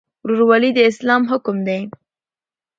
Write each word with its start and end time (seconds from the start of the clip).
ورورولي 0.25 0.71
د 0.75 0.79
اسلام 0.91 1.21
حکم 1.31 1.57
دی 1.67 1.81